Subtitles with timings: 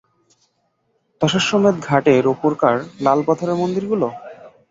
[1.21, 4.09] দশাশ্বমেধ ঘাটের ওপরকার লালপাথরের মন্দিরগুলা?